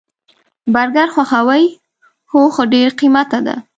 [0.73, 1.65] برګر خوښوئ؟
[2.31, 3.55] هو، خو ډیر قیمته ده